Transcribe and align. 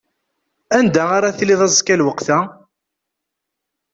Anda 0.77 1.03
ara 1.17 1.37
tiliḍ 1.37 1.61
azekka 1.65 1.95
lweqt-a? 1.99 2.39